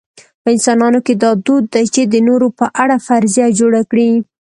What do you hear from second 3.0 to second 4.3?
فرضیه جوړه کړي.